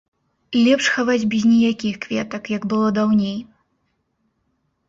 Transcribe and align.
Лепш 0.67 0.85
хаваць 0.93 1.25
без 1.33 1.43
ніякіх 1.51 1.99
кветак, 2.05 2.43
як 2.57 2.65
было 2.73 2.87
даўней. 2.99 3.37